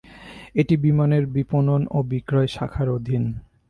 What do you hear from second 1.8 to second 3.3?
ও বিক্রয় শাখার অধীন।